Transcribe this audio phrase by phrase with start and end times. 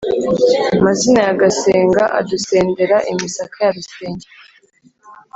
[0.85, 4.27] Mazina ya Gasenga Adusendera imisaka ya Rusenge